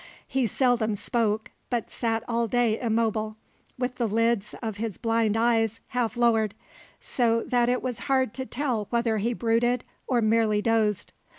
He 0.27 0.47
seldom 0.47 0.95
spoke, 0.95 1.51
but 1.69 1.91
sat 1.91 2.23
all 2.27 2.47
day 2.47 2.79
immobile, 2.81 3.37
with 3.77 3.97
the 3.97 4.07
lids 4.07 4.55
of 4.59 4.77
his 4.77 4.97
blind 4.97 5.37
eyes 5.37 5.79
half 5.89 6.17
lowered, 6.17 6.55
so 6.99 7.41
that 7.43 7.69
it 7.69 7.83
was 7.83 7.99
hard 8.09 8.33
to 8.33 8.47
tell 8.47 8.87
whether 8.89 9.19
he 9.19 9.33
brooded 9.35 9.83
or 10.07 10.19
merely 10.23 10.59
dozed. 10.59 11.13